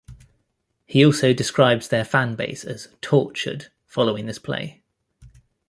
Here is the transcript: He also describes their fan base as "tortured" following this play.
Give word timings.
He 0.87 1.05
also 1.05 1.31
describes 1.31 1.89
their 1.89 2.03
fan 2.03 2.33
base 2.33 2.63
as 2.63 2.87
"tortured" 3.01 3.67
following 3.85 4.25
this 4.25 4.39
play. 4.39 4.81